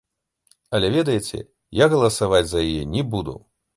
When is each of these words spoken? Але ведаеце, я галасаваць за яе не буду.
Але 0.77 0.87
ведаеце, 0.95 1.41
я 1.83 1.91
галасаваць 1.93 2.43
за 2.55 2.59
яе 2.71 2.83
не 2.97 3.05
буду. 3.13 3.37